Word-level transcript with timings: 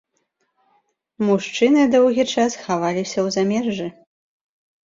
Мужчыны 1.27 1.83
доўгі 1.97 2.25
час 2.37 2.51
хаваліся 2.65 3.15
ў 3.15 3.37
замежжы. 3.37 3.87